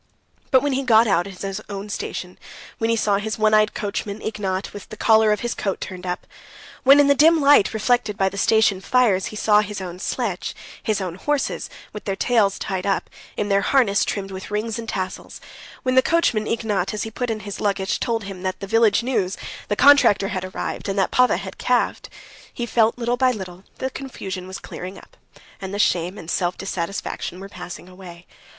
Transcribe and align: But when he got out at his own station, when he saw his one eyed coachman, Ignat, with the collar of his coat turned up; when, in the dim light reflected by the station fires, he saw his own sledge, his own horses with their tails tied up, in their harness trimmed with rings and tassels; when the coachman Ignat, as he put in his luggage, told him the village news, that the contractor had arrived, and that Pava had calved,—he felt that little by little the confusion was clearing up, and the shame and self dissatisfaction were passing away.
But 0.49 0.63
when 0.63 0.73
he 0.73 0.81
got 0.81 1.05
out 1.05 1.27
at 1.27 1.43
his 1.43 1.61
own 1.69 1.87
station, 1.89 2.39
when 2.79 2.89
he 2.89 2.95
saw 2.95 3.17
his 3.19 3.37
one 3.37 3.53
eyed 3.53 3.75
coachman, 3.75 4.19
Ignat, 4.23 4.73
with 4.73 4.89
the 4.89 4.97
collar 4.97 5.31
of 5.31 5.41
his 5.41 5.53
coat 5.53 5.79
turned 5.79 6.07
up; 6.07 6.25
when, 6.81 6.99
in 6.99 7.05
the 7.05 7.13
dim 7.13 7.39
light 7.39 7.71
reflected 7.71 8.17
by 8.17 8.27
the 8.27 8.35
station 8.39 8.81
fires, 8.81 9.27
he 9.27 9.35
saw 9.35 9.61
his 9.61 9.79
own 9.79 9.99
sledge, 9.99 10.55
his 10.81 11.01
own 11.01 11.13
horses 11.13 11.69
with 11.93 12.05
their 12.05 12.15
tails 12.15 12.57
tied 12.57 12.87
up, 12.87 13.11
in 13.37 13.49
their 13.49 13.61
harness 13.61 14.03
trimmed 14.03 14.31
with 14.31 14.49
rings 14.49 14.79
and 14.79 14.89
tassels; 14.89 15.39
when 15.83 15.93
the 15.93 16.01
coachman 16.01 16.47
Ignat, 16.47 16.95
as 16.95 17.03
he 17.03 17.11
put 17.11 17.29
in 17.29 17.41
his 17.41 17.61
luggage, 17.61 17.99
told 17.99 18.23
him 18.23 18.41
the 18.41 18.55
village 18.65 19.03
news, 19.03 19.35
that 19.35 19.45
the 19.69 19.75
contractor 19.75 20.29
had 20.29 20.43
arrived, 20.43 20.89
and 20.89 20.97
that 20.97 21.11
Pava 21.11 21.37
had 21.37 21.59
calved,—he 21.59 22.65
felt 22.65 22.95
that 22.95 22.99
little 22.99 23.17
by 23.17 23.29
little 23.31 23.65
the 23.77 23.91
confusion 23.91 24.47
was 24.47 24.57
clearing 24.57 24.97
up, 24.97 25.15
and 25.61 25.71
the 25.71 25.77
shame 25.77 26.17
and 26.17 26.31
self 26.31 26.57
dissatisfaction 26.57 27.39
were 27.39 27.47
passing 27.49 27.87
away. 27.87 28.25